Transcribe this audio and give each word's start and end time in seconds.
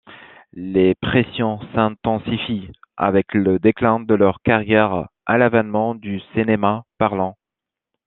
Les 0.55 0.95
pressions 0.95 1.59
s'intensifient 1.75 2.71
avec 2.97 3.35
le 3.35 3.59
déclin 3.59 3.99
de 3.99 4.15
leurs 4.15 4.41
carrières 4.41 5.07
à 5.27 5.37
l'avènement 5.37 5.93
du 5.93 6.19
cinéma 6.33 6.85
parlant. 6.97 7.37